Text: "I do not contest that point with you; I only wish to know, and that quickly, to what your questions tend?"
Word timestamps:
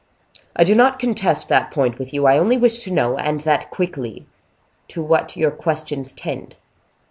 "I 0.55 0.63
do 0.63 0.73
not 0.73 0.97
contest 0.97 1.47
that 1.49 1.69
point 1.69 1.99
with 1.99 2.11
you; 2.11 2.25
I 2.25 2.39
only 2.39 2.57
wish 2.57 2.79
to 2.85 2.91
know, 2.91 3.19
and 3.19 3.41
that 3.41 3.69
quickly, 3.69 4.25
to 4.87 5.03
what 5.03 5.37
your 5.37 5.51
questions 5.51 6.11
tend?" 6.11 6.55